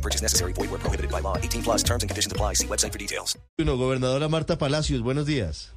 Purchase 0.00 0.22
necessary. 0.22 0.52
Void 0.52 0.70
where 0.70 0.78
prohibited 0.78 1.10
by 1.10 1.20
law. 1.20 1.36
18 1.36 1.62
plus 1.62 1.82
terms 1.82 2.02
and 2.02 2.08
conditions 2.10 2.32
apply. 2.32 2.54
See 2.54 2.66
website 2.66 2.92
for 2.92 2.98
details. 2.98 3.38
Bueno, 3.58 3.76
gobernadora 3.76 4.28
Marta 4.28 4.56
Palacios, 4.56 5.02
buenos 5.02 5.26
días. 5.26 5.74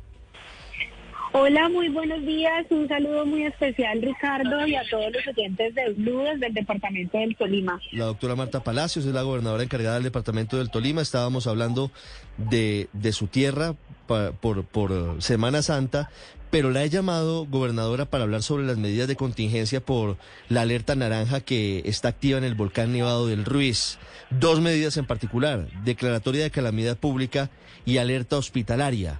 Hola, 1.35 1.67
muy 1.67 1.89
buenos 1.89 2.23
días. 2.27 2.63
Un 2.69 2.87
saludo 2.87 3.25
muy 3.25 3.43
especial, 3.43 3.99
Ricardo, 4.03 4.67
y 4.67 4.75
a 4.75 4.83
todos 4.87 5.11
los 5.11 5.27
oyentes 5.27 5.73
de 5.73 5.89
Blue 5.93 6.21
desde 6.21 6.45
el 6.45 6.53
departamento 6.53 7.17
del 7.17 7.35
Tolima. 7.35 7.81
La 7.91 8.05
doctora 8.05 8.35
Marta 8.35 8.63
Palacios 8.63 9.03
es 9.03 9.13
la 9.15 9.23
gobernadora 9.23 9.63
encargada 9.63 9.95
del 9.95 10.03
departamento 10.03 10.57
del 10.57 10.69
Tolima. 10.69 11.01
Estábamos 11.01 11.47
hablando 11.47 11.89
de, 12.37 12.87
su 13.13 13.25
tierra 13.25 13.73
por, 14.05 14.63
por 14.65 15.23
Semana 15.23 15.63
Santa, 15.63 16.11
pero 16.51 16.69
la 16.69 16.83
he 16.83 16.89
llamado 16.91 17.47
gobernadora 17.47 18.05
para 18.05 18.25
hablar 18.25 18.43
sobre 18.43 18.67
las 18.67 18.77
medidas 18.77 19.07
de 19.07 19.15
contingencia 19.15 19.84
por 19.84 20.17
la 20.49 20.61
alerta 20.61 20.95
naranja 20.95 21.41
que 21.41 21.81
está 21.85 22.09
activa 22.09 22.37
en 22.37 22.43
el 22.43 22.53
volcán 22.53 22.93
Nevado 22.93 23.25
del 23.25 23.43
Ruiz. 23.43 23.97
Dos 24.29 24.61
medidas 24.61 24.97
en 24.97 25.07
particular, 25.07 25.67
declaratoria 25.84 26.43
de 26.43 26.51
calamidad 26.51 26.95
pública 26.95 27.49
y 27.85 27.97
alerta 27.97 28.37
hospitalaria. 28.37 29.20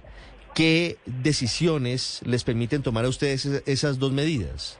¿Qué 0.54 0.96
decisiones 1.06 2.22
les 2.24 2.44
permiten 2.44 2.82
tomar 2.82 3.04
a 3.04 3.08
ustedes 3.08 3.44
es- 3.44 3.62
esas 3.66 3.98
dos 3.98 4.12
medidas? 4.12 4.78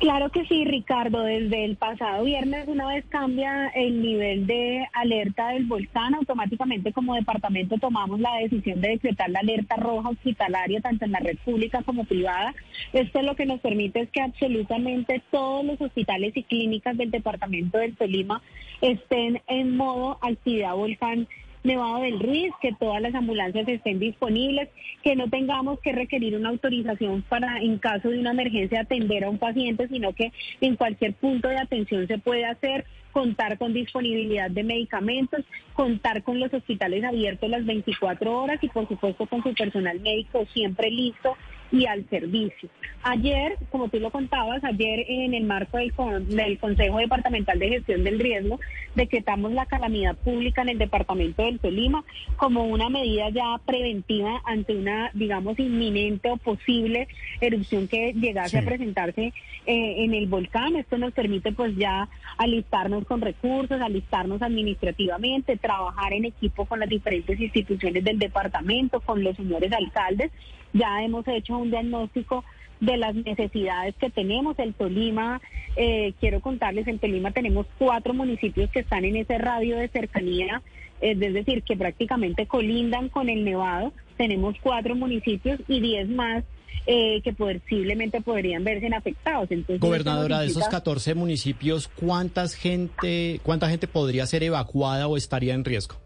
Claro 0.00 0.30
que 0.30 0.44
sí, 0.46 0.64
Ricardo. 0.64 1.22
Desde 1.22 1.64
el 1.64 1.76
pasado 1.76 2.22
viernes, 2.22 2.68
una 2.68 2.86
vez 2.86 3.04
cambia 3.08 3.66
el 3.74 4.00
nivel 4.00 4.46
de 4.46 4.86
alerta 4.92 5.48
del 5.48 5.64
volcán, 5.64 6.14
automáticamente 6.14 6.92
como 6.92 7.16
departamento 7.16 7.78
tomamos 7.78 8.20
la 8.20 8.36
decisión 8.36 8.80
de 8.80 8.90
decretar 8.90 9.28
la 9.30 9.40
alerta 9.40 9.74
roja 9.74 10.10
hospitalaria, 10.10 10.80
tanto 10.80 11.04
en 11.04 11.10
la 11.12 11.18
red 11.18 11.36
pública 11.44 11.82
como 11.82 12.04
privada. 12.04 12.54
Esto 12.92 13.22
lo 13.22 13.34
que 13.34 13.46
nos 13.46 13.58
permite 13.60 14.02
es 14.02 14.10
que 14.10 14.20
absolutamente 14.20 15.20
todos 15.32 15.64
los 15.64 15.80
hospitales 15.80 16.36
y 16.36 16.44
clínicas 16.44 16.96
del 16.96 17.10
departamento 17.10 17.78
del 17.78 17.96
Tolima 17.96 18.40
estén 18.80 19.42
en 19.48 19.76
modo 19.76 20.18
actividad 20.22 20.76
volcán 20.76 21.26
Nevado 21.68 22.00
del 22.00 22.18
Ruiz, 22.18 22.50
que 22.62 22.72
todas 22.72 23.00
las 23.02 23.14
ambulancias 23.14 23.68
estén 23.68 23.98
disponibles, 23.98 24.70
que 25.04 25.14
no 25.14 25.28
tengamos 25.28 25.78
que 25.80 25.92
requerir 25.92 26.34
una 26.34 26.48
autorización 26.48 27.22
para, 27.28 27.58
en 27.60 27.78
caso 27.78 28.08
de 28.08 28.18
una 28.18 28.30
emergencia, 28.30 28.80
atender 28.80 29.24
a 29.24 29.30
un 29.30 29.38
paciente, 29.38 29.86
sino 29.86 30.14
que 30.14 30.32
en 30.62 30.76
cualquier 30.76 31.12
punto 31.14 31.48
de 31.48 31.58
atención 31.58 32.08
se 32.08 32.18
puede 32.18 32.46
hacer, 32.46 32.86
contar 33.12 33.58
con 33.58 33.74
disponibilidad 33.74 34.50
de 34.50 34.64
medicamentos, 34.64 35.44
contar 35.74 36.22
con 36.22 36.40
los 36.40 36.52
hospitales 36.54 37.04
abiertos 37.04 37.50
las 37.50 37.66
24 37.66 38.32
horas 38.32 38.58
y, 38.62 38.68
por 38.68 38.88
supuesto, 38.88 39.26
con 39.26 39.42
su 39.42 39.52
personal 39.54 40.00
médico 40.00 40.46
siempre 40.52 40.90
listo 40.90 41.36
y 41.70 41.86
al 41.86 42.08
servicio. 42.08 42.68
Ayer, 43.02 43.56
como 43.70 43.88
tú 43.88 44.00
lo 44.00 44.10
contabas, 44.10 44.64
ayer 44.64 45.04
en 45.08 45.34
el 45.34 45.44
marco 45.44 45.76
del, 45.78 45.92
con- 45.92 46.28
del 46.28 46.58
Consejo 46.58 46.98
Departamental 46.98 47.58
de 47.58 47.68
Gestión 47.68 48.04
del 48.04 48.18
Riesgo, 48.18 48.58
decretamos 48.94 49.52
la 49.52 49.66
calamidad 49.66 50.16
pública 50.16 50.62
en 50.62 50.70
el 50.70 50.78
departamento 50.78 51.44
del 51.44 51.60
Tolima 51.60 52.04
como 52.36 52.64
una 52.64 52.88
medida 52.88 53.28
ya 53.30 53.60
preventiva 53.64 54.40
ante 54.44 54.74
una, 54.74 55.10
digamos, 55.14 55.58
inminente 55.58 56.30
o 56.30 56.36
posible 56.38 57.06
erupción 57.40 57.86
que 57.86 58.12
llegase 58.14 58.58
a 58.58 58.64
presentarse 58.64 59.32
eh, 59.66 59.94
en 60.04 60.14
el 60.14 60.26
volcán. 60.26 60.74
Esto 60.76 60.98
nos 60.98 61.12
permite 61.12 61.52
pues 61.52 61.76
ya 61.76 62.08
alistarnos 62.38 63.04
con 63.04 63.20
recursos, 63.20 63.80
alistarnos 63.80 64.42
administrativamente, 64.42 65.56
trabajar 65.56 66.12
en 66.14 66.24
equipo 66.24 66.64
con 66.66 66.80
las 66.80 66.88
diferentes 66.88 67.38
instituciones 67.38 68.02
del 68.02 68.18
departamento, 68.18 69.00
con 69.00 69.22
los 69.22 69.36
señores 69.36 69.70
alcaldes. 69.72 70.30
Ya 70.72 71.02
hemos 71.02 71.26
hecho 71.28 71.56
un 71.56 71.70
diagnóstico 71.70 72.44
de 72.80 72.96
las 72.96 73.14
necesidades 73.14 73.94
que 73.96 74.10
tenemos. 74.10 74.58
El 74.58 74.74
Tolima, 74.74 75.40
eh, 75.76 76.12
quiero 76.20 76.40
contarles, 76.40 76.86
en 76.86 76.98
Tolima 76.98 77.30
tenemos 77.32 77.66
cuatro 77.78 78.14
municipios 78.14 78.70
que 78.70 78.80
están 78.80 79.04
en 79.04 79.16
ese 79.16 79.38
radio 79.38 79.76
de 79.76 79.88
cercanía, 79.88 80.62
es 81.00 81.18
decir, 81.18 81.62
que 81.62 81.76
prácticamente 81.76 82.46
colindan 82.46 83.08
con 83.08 83.28
el 83.28 83.44
Nevado. 83.44 83.92
Tenemos 84.16 84.56
cuatro 84.62 84.94
municipios 84.94 85.60
y 85.68 85.80
diez 85.80 86.08
más 86.08 86.44
eh, 86.86 87.20
que 87.22 87.32
posiblemente 87.32 88.20
podrían 88.20 88.64
verse 88.64 88.86
afectados. 88.94 89.50
Entonces, 89.50 89.80
Gobernadora, 89.80 90.40
de 90.40 90.46
esos 90.46 90.56
indica- 90.62 90.78
14 90.78 91.14
municipios, 91.14 91.88
¿cuántas 91.88 92.54
gente, 92.54 93.40
¿cuánta 93.42 93.68
gente 93.68 93.86
podría 93.86 94.24
ser 94.26 94.42
evacuada 94.42 95.06
o 95.06 95.16
estaría 95.16 95.54
en 95.54 95.64
riesgo? 95.64 95.96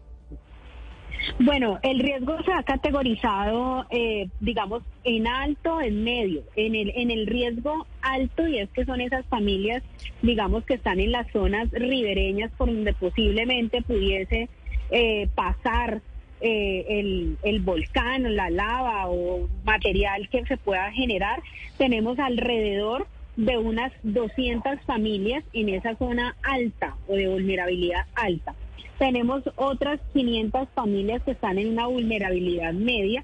Bueno, 1.39 1.79
el 1.83 1.99
riesgo 1.99 2.41
se 2.43 2.51
ha 2.51 2.63
categorizado, 2.63 3.85
eh, 3.89 4.27
digamos, 4.39 4.83
en 5.03 5.27
alto, 5.27 5.81
en 5.81 6.03
medio. 6.03 6.43
En 6.55 6.75
el, 6.75 6.91
en 6.95 7.11
el 7.11 7.27
riesgo 7.27 7.87
alto, 8.01 8.47
y 8.47 8.59
es 8.59 8.69
que 8.69 8.85
son 8.85 9.01
esas 9.01 9.25
familias, 9.27 9.83
digamos, 10.21 10.65
que 10.65 10.75
están 10.75 10.99
en 10.99 11.11
las 11.11 11.29
zonas 11.31 11.69
ribereñas 11.71 12.51
por 12.57 12.67
donde 12.67 12.93
posiblemente 12.93 13.81
pudiese 13.81 14.49
eh, 14.91 15.27
pasar 15.33 16.01
eh, 16.41 16.85
el, 16.89 17.37
el 17.43 17.61
volcán, 17.61 18.35
la 18.35 18.49
lava 18.49 19.07
o 19.07 19.47
material 19.63 20.27
que 20.29 20.45
se 20.45 20.57
pueda 20.57 20.91
generar. 20.91 21.41
Tenemos 21.77 22.19
alrededor 22.19 23.07
de 23.35 23.57
unas 23.57 23.91
200 24.03 24.81
familias 24.81 25.43
en 25.53 25.69
esa 25.69 25.95
zona 25.95 26.35
alta 26.43 26.95
o 27.07 27.15
de 27.15 27.27
vulnerabilidad 27.27 28.05
alta. 28.15 28.55
Tenemos 28.99 29.43
otras 29.55 29.99
500 30.13 30.69
familias 30.75 31.21
que 31.23 31.31
están 31.31 31.57
en 31.57 31.69
una 31.69 31.87
vulnerabilidad 31.87 32.73
media 32.73 33.23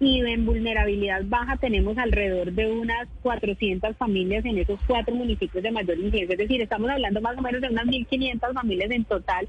y 0.00 0.20
en 0.20 0.46
vulnerabilidad 0.46 1.22
baja 1.26 1.56
tenemos 1.58 1.98
alrededor 1.98 2.52
de 2.52 2.70
unas 2.72 3.06
400 3.22 3.96
familias 3.98 4.44
en 4.46 4.56
esos 4.58 4.80
cuatro 4.86 5.14
municipios 5.14 5.62
de 5.62 5.70
mayor 5.70 5.98
incidencia. 5.98 6.32
Es 6.34 6.38
decir, 6.38 6.62
estamos 6.62 6.88
hablando 6.90 7.20
más 7.20 7.36
o 7.36 7.42
menos 7.42 7.60
de 7.60 7.68
unas 7.68 7.86
1.500 7.86 8.54
familias 8.54 8.90
en 8.90 9.04
total 9.04 9.46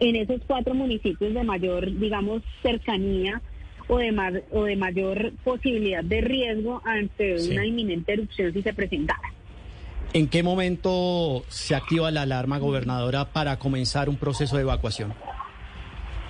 en 0.00 0.16
esos 0.16 0.40
cuatro 0.46 0.72
municipios 0.74 1.34
de 1.34 1.44
mayor, 1.44 1.94
digamos, 1.98 2.42
cercanía 2.62 3.42
o 3.88 3.98
de, 3.98 4.12
mar- 4.12 4.42
o 4.50 4.64
de 4.64 4.74
mayor 4.76 5.32
posibilidad 5.44 6.02
de 6.02 6.22
riesgo 6.22 6.80
ante 6.86 7.38
Sí. 7.38 7.52
una 7.52 7.66
inminente 7.66 8.14
erupción 8.14 8.52
si 8.54 8.62
se 8.62 8.72
presentara. 8.72 9.20
¿En 10.12 10.28
qué 10.28 10.42
momento 10.42 11.44
se 11.48 11.76
activa 11.76 12.10
la 12.10 12.22
alarma, 12.22 12.58
gobernadora, 12.58 13.26
para 13.26 13.58
comenzar 13.58 14.08
un 14.08 14.16
proceso 14.16 14.56
de 14.56 14.62
evacuación? 14.62 15.14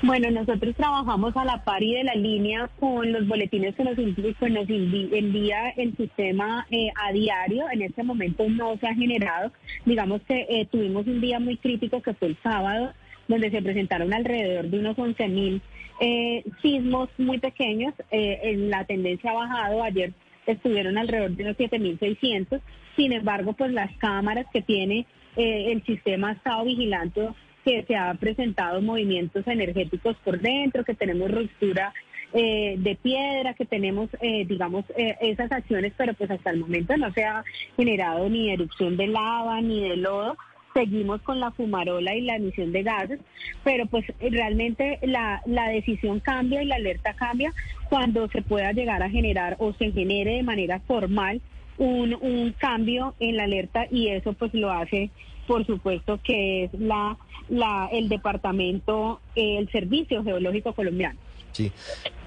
Bueno, 0.03 0.31
nosotros 0.31 0.77
trabajamos 0.77 1.35
a 1.35 1.45
la 1.47 1.65
par 1.65 1.83
y 1.83 1.95
de 1.95 2.05
la 2.05 2.15
línea 2.15 2.69
con 2.79 3.11
los 3.11 3.27
boletines 3.27 3.75
que 3.75 3.85
nos, 3.85 3.99
envía 3.99 5.71
el 5.77 5.97
sistema 5.97 6.67
eh, 6.71 6.91
a 6.95 7.13
diario. 7.13 7.65
En 7.71 7.83
este 7.83 8.03
momento 8.03 8.49
no 8.51 8.77
se 8.79 8.87
ha 8.87 8.95
generado. 8.95 9.51
Digamos 9.87 10.21
que 10.29 10.47
eh, 10.49 10.67
tuvimos 10.71 11.07
un 11.07 11.23
día 11.23 11.41
muy 11.41 11.57
crítico 11.57 12.03
que 12.03 12.13
fue 12.13 12.29
el 12.29 12.39
sábado, 12.43 12.93
donde 13.29 13.51
se 13.51 13.63
presentaron 13.63 14.13
alrededor 14.13 14.69
de 14.69 14.79
unos 14.79 14.99
11 14.99 15.29
mil 15.29 15.63
eh, 16.01 16.45
sismos 16.63 17.09
muy 17.19 17.39
pequeños. 17.39 17.95
Eh, 18.11 18.41
en 18.43 18.71
la 18.71 18.85
tendencia 18.85 19.31
ha 19.31 19.35
bajado. 19.35 19.83
Ayer 19.83 20.13
estuvieron 20.47 20.99
alrededor 20.99 21.31
de 21.33 21.45
unos 21.45 21.57
7.600. 21.57 22.61
Sin 22.97 23.13
embargo, 23.13 23.53
pues 23.53 23.73
las 23.73 23.95
cámaras 23.99 24.47
que 24.53 24.63
tiene 24.63 25.07
eh, 25.37 25.73
el 25.73 25.85
sistema 25.85 26.31
ha 26.31 26.33
estado 26.33 26.65
vigilando 26.65 27.35
que 27.65 27.85
se 27.85 27.95
ha 27.95 28.13
presentado 28.15 28.81
movimientos 28.81 29.47
energéticos 29.47 30.17
por 30.25 30.41
dentro, 30.41 30.85
que 30.85 30.95
tenemos 30.95 31.31
ruptura 31.31 31.93
eh, 32.33 32.77
de 32.79 32.97
piedra, 32.97 33.55
que 33.55 33.67
tenemos, 33.67 34.09
eh, 34.21 34.45
digamos, 34.47 34.85
esas 34.97 35.53
acciones, 35.53 35.93
pero 35.97 36.15
pues 36.15 36.31
hasta 36.31 36.51
el 36.51 36.61
momento 36.61 36.97
no 36.97 37.13
se 37.13 37.25
ha 37.25 37.45
generado 37.77 38.29
ni 38.29 38.51
erupción 38.51 38.97
de 38.97 39.09
lava 39.09 39.61
ni 39.61 39.89
de 39.89 39.97
lodo. 39.97 40.37
Seguimos 40.75 41.21
con 41.23 41.41
la 41.41 41.51
fumarola 41.51 42.15
y 42.15 42.21
la 42.21 42.37
emisión 42.37 42.73
de 42.73 42.83
gases, 42.83 43.21
pero 43.65 43.87
pues 43.87 44.05
realmente 44.21 44.99
la, 45.03 45.43
la 45.47 45.69
decisión 45.69 46.21
cambia 46.21 46.63
y 46.63 46.67
la 46.67 46.77
alerta 46.77 47.15
cambia 47.15 47.53
cuando 47.89 48.29
se 48.29 48.43
pueda 48.43 48.73
llegar 48.73 49.03
a 49.03 49.11
generar 49.11 49.57
o 49.59 49.73
se 49.75 49.91
genere 49.91 50.37
de 50.37 50.43
manera 50.43 50.81
formal 50.81 51.41
un, 51.77 52.15
un 52.21 52.53
cambio 52.53 53.15
en 53.19 53.37
la 53.37 53.45
alerta 53.45 53.87
y 53.91 54.09
eso 54.09 54.33
pues 54.35 54.55
lo 54.55 54.71
hace 54.71 55.11
por 55.47 55.67
supuesto 55.67 56.21
que 56.23 56.65
es 56.65 56.71
la, 56.75 57.19
la 57.49 57.89
el 57.91 58.09
departamento, 58.09 59.21
el 59.35 59.69
Servicio 59.73 60.23
Geológico 60.23 60.73
Colombiano. 60.75 61.19
Sí. 61.51 61.73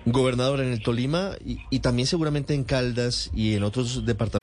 Gobernador, 0.05 0.59
en 0.59 0.73
el 0.73 0.81
Tolima 0.81 1.31
y, 1.45 1.59
y 1.69 1.79
también 1.79 2.07
seguramente 2.07 2.53
en 2.53 2.65
Caldas 2.65 3.31
y 3.33 3.55
en 3.55 3.63
otros 3.63 4.05
departamentos. 4.05 4.42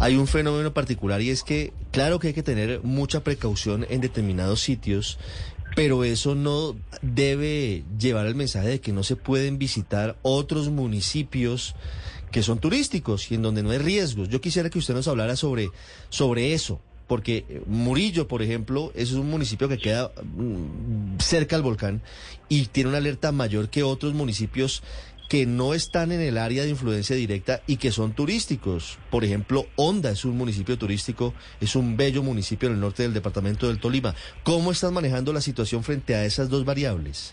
Hay 0.00 0.16
un 0.16 0.26
fenómeno 0.26 0.72
particular 0.72 1.20
y 1.20 1.28
es 1.30 1.42
que, 1.42 1.72
claro 1.90 2.18
que 2.18 2.28
hay 2.28 2.34
que 2.34 2.42
tener 2.42 2.82
mucha 2.82 3.22
precaución 3.22 3.86
en 3.90 4.00
determinados 4.00 4.60
sitios 4.60 5.18
pero 5.76 6.04
eso 6.04 6.34
no 6.34 6.76
debe 7.02 7.84
llevar 7.98 8.26
el 8.26 8.34
mensaje 8.34 8.68
de 8.68 8.80
que 8.80 8.92
no 8.92 9.02
se 9.02 9.16
pueden 9.16 9.58
visitar 9.58 10.16
otros 10.22 10.68
municipios 10.68 11.74
que 12.30 12.42
son 12.42 12.58
turísticos 12.58 13.30
y 13.30 13.34
en 13.34 13.42
donde 13.42 13.62
no 13.62 13.70
hay 13.70 13.78
riesgos. 13.78 14.28
Yo 14.28 14.40
quisiera 14.40 14.70
que 14.70 14.78
usted 14.78 14.94
nos 14.94 15.08
hablara 15.08 15.36
sobre, 15.36 15.68
sobre 16.08 16.54
eso, 16.54 16.80
porque 17.06 17.62
Murillo, 17.66 18.28
por 18.28 18.42
ejemplo, 18.42 18.92
es 18.94 19.12
un 19.12 19.28
municipio 19.28 19.68
que 19.68 19.78
queda 19.78 20.12
mm, 20.22 21.18
cerca 21.18 21.56
al 21.56 21.62
volcán 21.62 22.02
y 22.48 22.66
tiene 22.66 22.88
una 22.88 22.98
alerta 22.98 23.32
mayor 23.32 23.68
que 23.68 23.82
otros 23.82 24.14
municipios 24.14 24.82
que 25.30 25.46
no 25.46 25.74
están 25.74 26.10
en 26.10 26.20
el 26.20 26.36
área 26.36 26.64
de 26.64 26.70
influencia 26.70 27.14
directa 27.14 27.62
y 27.68 27.76
que 27.76 27.92
son 27.92 28.14
turísticos. 28.14 28.98
Por 29.12 29.24
ejemplo, 29.24 29.64
Honda 29.76 30.10
es 30.10 30.24
un 30.24 30.36
municipio 30.36 30.76
turístico, 30.76 31.34
es 31.60 31.76
un 31.76 31.96
bello 31.96 32.24
municipio 32.24 32.68
en 32.68 32.74
el 32.74 32.80
norte 32.80 33.04
del 33.04 33.14
departamento 33.14 33.68
del 33.68 33.78
Tolima. 33.78 34.16
¿Cómo 34.42 34.72
están 34.72 34.92
manejando 34.92 35.32
la 35.32 35.40
situación 35.40 35.84
frente 35.84 36.16
a 36.16 36.24
esas 36.24 36.48
dos 36.48 36.64
variables? 36.64 37.32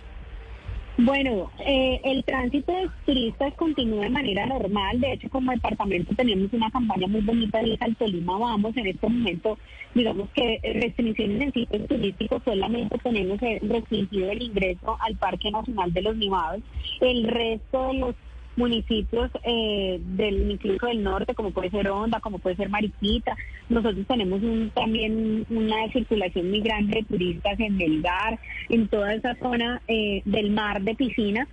Bueno, 0.99 1.51
eh, 1.59 2.01
el 2.03 2.23
tránsito 2.23 2.71
de 2.71 2.89
turistas 3.05 3.53
continúa 3.53 4.05
de 4.05 4.09
manera 4.09 4.47
normal. 4.47 4.99
De 4.99 5.13
hecho, 5.13 5.29
como 5.29 5.51
departamento 5.51 6.15
tenemos 6.15 6.51
una 6.51 6.71
campaña 6.71 7.05
muy 7.05 7.21
bonita 7.21 7.61
de 7.61 7.77
al 7.79 7.95
Tolima 7.97 8.39
Vamos. 8.39 8.75
En 8.75 8.87
este 8.87 9.07
momento, 9.07 9.59
digamos 9.93 10.27
que 10.29 10.59
restricciones 10.63 11.39
en 11.39 11.53
sitios 11.53 11.87
turísticos 11.87 12.41
solamente 12.43 12.97
tenemos 12.97 13.39
restringido 13.39 14.31
el 14.31 14.41
ingreso 14.41 14.97
al 14.99 15.15
Parque 15.17 15.51
Nacional 15.51 15.93
de 15.93 16.01
los 16.01 16.15
Nevados. 16.17 16.61
El 16.99 17.27
resto 17.27 17.89
de 17.89 17.93
los 17.99 18.15
municipios 18.57 19.31
eh, 19.43 19.99
del 20.01 20.51
incluso 20.51 20.87
del 20.87 21.03
norte, 21.03 21.35
como 21.35 21.51
puede 21.51 21.69
ser 21.69 21.87
Honda, 21.89 22.19
como 22.19 22.39
puede 22.39 22.55
ser 22.55 22.69
Mariquita. 22.69 23.35
Nosotros 23.69 24.05
tenemos 24.07 24.41
también 24.73 25.45
una 25.49 25.87
circulación 25.93 26.49
muy 26.49 26.61
grande 26.61 26.97
de 26.97 27.03
turistas 27.03 27.59
en 27.59 27.77
Melgar, 27.77 28.39
en 28.69 28.87
toda 28.87 29.13
esa 29.13 29.35
zona 29.35 29.81
eh, 29.87 30.21
del 30.25 30.51
mar 30.51 30.81
de 30.81 30.95
piscinas. 30.95 31.47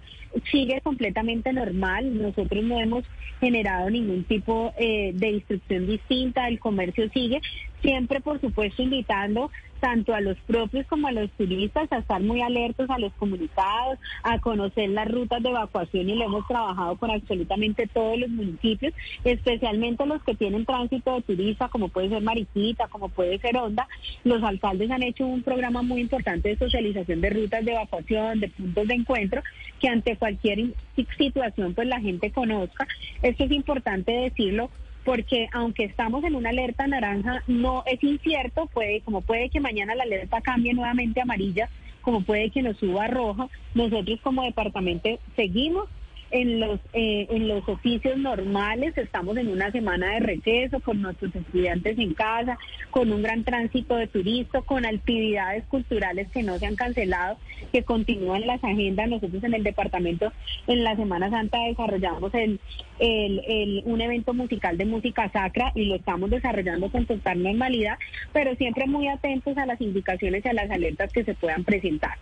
Sigue 0.50 0.80
completamente 0.80 1.52
normal. 1.52 2.16
Nosotros 2.16 2.64
no 2.64 2.80
hemos 2.80 3.04
generado 3.40 3.90
ningún 3.90 4.24
tipo 4.24 4.72
eh, 4.78 5.12
de 5.14 5.30
instrucción 5.30 5.86
distinta. 5.86 6.48
El 6.48 6.58
comercio 6.58 7.08
sigue. 7.10 7.40
Siempre, 7.82 8.20
por 8.20 8.40
supuesto, 8.40 8.82
invitando 8.82 9.50
tanto 9.84 10.14
a 10.14 10.20
los 10.22 10.38
propios 10.46 10.86
como 10.86 11.08
a 11.08 11.12
los 11.12 11.30
turistas 11.32 11.92
a 11.92 11.98
estar 11.98 12.22
muy 12.22 12.40
alertos 12.40 12.88
a 12.88 12.98
los 12.98 13.12
comunicados, 13.14 13.98
a 14.22 14.38
conocer 14.38 14.88
las 14.88 15.06
rutas 15.10 15.42
de 15.42 15.50
evacuación 15.50 16.08
y 16.08 16.14
lo 16.14 16.24
hemos 16.24 16.48
trabajado 16.48 16.96
con 16.96 17.10
absolutamente 17.10 17.86
todos 17.88 18.18
los 18.18 18.30
municipios, 18.30 18.94
especialmente 19.24 20.06
los 20.06 20.22
que 20.22 20.34
tienen 20.36 20.64
tránsito 20.64 21.16
de 21.16 21.20
turista, 21.20 21.68
como 21.68 21.90
puede 21.90 22.08
ser 22.08 22.22
Mariquita, 22.22 22.88
como 22.88 23.10
puede 23.10 23.38
ser 23.40 23.58
Honda. 23.58 23.86
Los 24.24 24.42
alcaldes 24.42 24.90
han 24.90 25.02
hecho 25.02 25.26
un 25.26 25.42
programa 25.42 25.82
muy 25.82 26.00
importante 26.00 26.48
de 26.48 26.56
socialización 26.56 27.20
de 27.20 27.28
rutas 27.28 27.62
de 27.62 27.72
evacuación, 27.72 28.40
de 28.40 28.48
puntos 28.48 28.88
de 28.88 28.94
encuentro, 28.94 29.42
que 29.80 29.88
ante 29.88 30.16
cualquier 30.24 30.72
situación 31.18 31.74
pues 31.74 31.86
la 31.86 32.00
gente 32.00 32.30
conozca. 32.30 32.88
Esto 33.20 33.44
es 33.44 33.50
importante 33.50 34.10
decirlo 34.10 34.70
porque 35.04 35.48
aunque 35.52 35.84
estamos 35.84 36.24
en 36.24 36.34
una 36.34 36.48
alerta 36.48 36.86
naranja, 36.86 37.42
no 37.46 37.84
es 37.84 38.02
incierto, 38.02 38.64
puede, 38.72 39.02
como 39.02 39.20
puede 39.20 39.50
que 39.50 39.60
mañana 39.60 39.94
la 39.94 40.04
alerta 40.04 40.40
cambie 40.40 40.72
nuevamente 40.72 41.20
a 41.20 41.24
amarilla, 41.24 41.68
como 42.00 42.22
puede 42.22 42.48
que 42.48 42.62
nos 42.62 42.78
suba 42.78 43.04
a 43.04 43.08
roja, 43.08 43.48
nosotros 43.74 44.18
como 44.22 44.44
departamento 44.44 45.10
seguimos 45.36 45.90
en 46.34 46.58
los, 46.58 46.80
eh, 46.94 47.28
en 47.30 47.46
los 47.46 47.66
oficios 47.68 48.18
normales, 48.18 48.98
estamos 48.98 49.36
en 49.36 49.46
una 49.46 49.70
semana 49.70 50.14
de 50.14 50.18
receso 50.18 50.80
con 50.80 51.00
nuestros 51.00 51.32
estudiantes 51.32 51.96
en 51.96 52.12
casa, 52.12 52.58
con 52.90 53.12
un 53.12 53.22
gran 53.22 53.44
tránsito 53.44 53.94
de 53.94 54.08
turistas, 54.08 54.64
con 54.64 54.84
actividades 54.84 55.64
culturales 55.66 56.28
que 56.32 56.42
no 56.42 56.58
se 56.58 56.66
han 56.66 56.74
cancelado, 56.74 57.38
que 57.70 57.84
continúan 57.84 58.48
las 58.48 58.62
agendas. 58.64 59.08
Nosotros 59.08 59.44
en 59.44 59.54
el 59.54 59.62
departamento 59.62 60.32
en 60.66 60.82
la 60.82 60.96
Semana 60.96 61.30
Santa 61.30 61.58
desarrollamos 61.68 62.34
el, 62.34 62.58
el, 62.98 63.82
un 63.84 64.00
evento 64.00 64.34
musical 64.34 64.76
de 64.76 64.86
música 64.86 65.30
sacra 65.30 65.70
y 65.76 65.84
lo 65.84 65.94
estamos 65.94 66.30
desarrollando 66.30 66.90
con 66.90 67.06
total 67.06 67.44
normalidad, 67.44 67.96
pero 68.32 68.56
siempre 68.56 68.88
muy 68.88 69.06
atentos 69.06 69.56
a 69.56 69.66
las 69.66 69.80
indicaciones 69.80 70.44
y 70.44 70.48
a 70.48 70.52
las 70.52 70.68
alertas 70.68 71.12
que 71.12 71.22
se 71.22 71.34
puedan 71.34 71.62
presentar. 71.62 72.18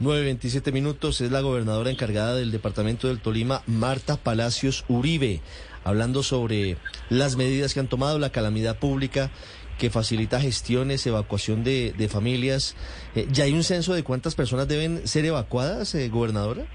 9.27 0.00 0.72
minutos 0.72 1.20
es 1.20 1.32
la 1.32 1.40
gobernadora 1.40 1.90
encargada 1.90 2.36
del 2.36 2.52
departamento 2.52 3.08
del 3.08 3.18
Tolima, 3.18 3.64
Marta 3.66 4.16
Palacios 4.16 4.84
Uribe, 4.86 5.40
hablando 5.82 6.22
sobre 6.22 6.76
las 7.10 7.34
medidas 7.34 7.74
que 7.74 7.80
han 7.80 7.88
tomado, 7.88 8.20
la 8.20 8.30
calamidad 8.30 8.78
pública 8.78 9.32
que 9.76 9.90
facilita 9.90 10.40
gestiones, 10.40 11.04
evacuación 11.04 11.64
de, 11.64 12.08
familias. 12.08 12.76
Eh, 13.16 13.26
¿Ya 13.32 13.42
hay 13.44 13.54
un 13.54 13.64
censo 13.64 13.92
de 13.92 14.04
cuántas 14.04 14.36
personas 14.36 14.68
deben 14.68 15.04
ser 15.08 15.24
evacuadas, 15.24 15.92
eh, 15.96 16.08
gobernadora? 16.08 16.66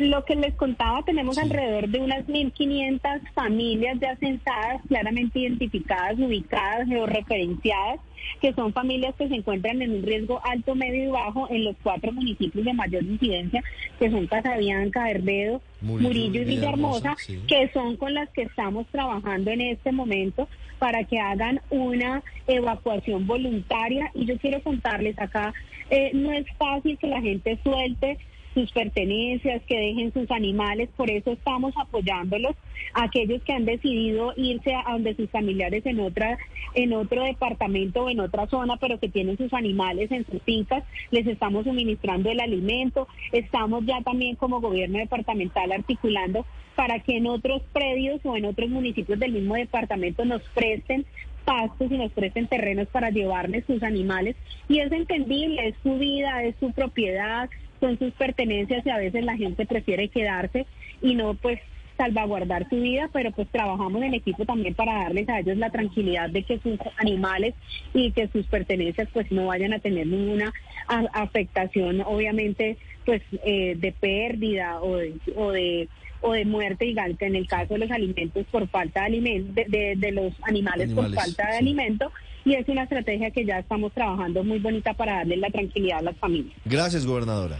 Lo 0.00 0.24
que 0.24 0.36
les 0.36 0.54
contaba, 0.54 1.02
tenemos 1.04 1.38
alrededor 1.38 1.88
de 1.88 2.00
unas 2.00 2.26
1.500 2.26 3.32
familias 3.32 3.98
ya 4.00 4.16
censadas, 4.16 4.82
claramente 4.88 5.38
identificadas, 5.38 6.18
ubicadas, 6.18 6.86
georreferenciadas, 6.86 8.00
que 8.40 8.52
son 8.52 8.72
familias 8.72 9.14
que 9.16 9.28
se 9.28 9.36
encuentran 9.36 9.80
en 9.80 9.92
un 9.92 10.02
riesgo 10.02 10.40
alto, 10.44 10.74
medio 10.74 11.04
y 11.04 11.10
bajo 11.10 11.48
en 11.50 11.64
los 11.64 11.76
cuatro 11.82 12.12
municipios 12.12 12.64
de 12.64 12.72
mayor 12.72 13.02
incidencia, 13.04 13.62
que 13.98 14.10
son 14.10 14.26
Casabianca, 14.26 15.10
Herbedo, 15.10 15.62
Murillo, 15.80 16.42
y 16.42 16.44
Villahermosa, 16.44 17.16
que 17.48 17.70
son 17.72 17.96
con 17.96 18.14
las 18.14 18.28
que 18.30 18.42
estamos 18.42 18.86
trabajando 18.88 19.50
en 19.50 19.60
este 19.62 19.92
momento 19.92 20.48
para 20.78 21.04
que 21.04 21.18
hagan 21.18 21.60
una 21.70 22.22
evacuación 22.46 23.26
voluntaria. 23.26 24.10
Y 24.14 24.26
yo 24.26 24.36
quiero 24.38 24.62
contarles 24.62 25.18
acá, 25.18 25.54
eh, 25.90 26.10
no 26.12 26.32
es 26.32 26.46
fácil 26.58 26.98
que 26.98 27.06
la 27.06 27.20
gente 27.20 27.58
suelte 27.62 28.18
sus 28.54 28.70
pertenencias, 28.72 29.62
que 29.64 29.76
dejen 29.76 30.12
sus 30.12 30.30
animales, 30.30 30.88
por 30.96 31.10
eso 31.10 31.32
estamos 31.32 31.74
apoyándolos, 31.76 32.56
aquellos 32.94 33.42
que 33.42 33.52
han 33.52 33.64
decidido 33.64 34.32
irse 34.36 34.74
a 34.74 34.92
donde 34.92 35.14
sus 35.14 35.28
familiares 35.30 35.84
en 35.84 36.00
otra, 36.00 36.38
en 36.74 36.92
otro 36.92 37.24
departamento 37.24 38.04
o 38.04 38.10
en 38.10 38.20
otra 38.20 38.46
zona, 38.46 38.76
pero 38.76 38.98
que 38.98 39.08
tienen 39.08 39.36
sus 39.36 39.52
animales 39.52 40.10
en 40.12 40.24
sus 40.24 40.40
fincas, 40.42 40.84
les 41.10 41.26
estamos 41.26 41.64
suministrando 41.64 42.30
el 42.30 42.40
alimento, 42.40 43.08
estamos 43.32 43.84
ya 43.84 44.00
también 44.02 44.36
como 44.36 44.60
gobierno 44.60 44.98
departamental 44.98 45.72
articulando 45.72 46.46
para 46.76 47.00
que 47.00 47.16
en 47.16 47.26
otros 47.26 47.62
predios 47.72 48.20
o 48.24 48.36
en 48.36 48.46
otros 48.46 48.68
municipios 48.68 49.18
del 49.18 49.32
mismo 49.32 49.54
departamento 49.54 50.24
nos 50.24 50.42
presten 50.54 51.04
pastos 51.44 51.90
y 51.90 51.98
nos 51.98 52.10
presten 52.12 52.46
terrenos 52.46 52.88
para 52.88 53.10
llevarles 53.10 53.64
sus 53.66 53.82
animales. 53.82 54.36
Y 54.68 54.78
es 54.78 54.90
entendible, 54.90 55.68
es 55.68 55.74
su 55.82 55.98
vida, 55.98 56.42
es 56.42 56.54
su 56.58 56.72
propiedad, 56.72 57.48
son 57.80 57.98
sus 57.98 58.12
pertenencias 58.12 58.84
y 58.86 58.90
a 58.90 58.98
veces 58.98 59.24
la 59.24 59.36
gente 59.36 59.66
prefiere 59.66 60.08
quedarse 60.08 60.66
y 61.02 61.14
no 61.14 61.34
pues 61.34 61.60
salvaguardar 61.96 62.68
su 62.68 62.76
vida, 62.76 63.08
pero 63.12 63.30
pues 63.30 63.48
trabajamos 63.48 64.02
en 64.02 64.14
equipo 64.14 64.44
también 64.44 64.74
para 64.74 65.04
darles 65.04 65.28
a 65.28 65.40
ellos 65.40 65.56
la 65.56 65.70
tranquilidad 65.70 66.28
de 66.28 66.42
que 66.42 66.58
sus 66.58 66.78
animales 66.96 67.54
y 67.92 68.10
que 68.10 68.28
sus 68.28 68.46
pertenencias 68.46 69.08
pues 69.12 69.30
no 69.30 69.46
vayan 69.46 69.72
a 69.72 69.78
tener 69.78 70.06
ninguna 70.06 70.52
afectación, 70.88 72.00
obviamente 72.00 72.78
pues 73.04 73.22
eh, 73.44 73.76
de 73.76 73.92
pérdida 73.92 74.80
o 74.82 74.96
de, 74.96 75.14
o 75.36 75.52
de 75.52 75.88
o 76.24 76.32
de 76.32 76.46
muerte, 76.46 76.86
digamos, 76.86 77.20
en 77.20 77.36
el 77.36 77.46
caso 77.46 77.74
de 77.74 77.80
los 77.80 77.90
alimentos 77.90 78.46
por 78.50 78.66
falta 78.68 79.00
de 79.00 79.06
alimento, 79.06 79.52
de, 79.54 80.10
los 80.10 80.32
animales, 80.42 80.90
por 80.94 81.12
falta 81.12 81.50
de 81.50 81.58
alimento, 81.58 82.10
y 82.44 82.54
es 82.54 82.68
una 82.68 82.82
estrategia 82.82 83.30
que 83.30 83.44
ya 83.44 83.58
estamos 83.58 83.92
trabajando 83.92 84.44
muy 84.44 84.58
bonita 84.58 84.94
para 84.94 85.16
darle 85.16 85.36
la 85.36 85.50
tranquilidad 85.50 85.98
a 85.98 86.02
las 86.02 86.16
familias. 86.16 86.54
Gracias, 86.64 87.06
gobernadora. 87.06 87.58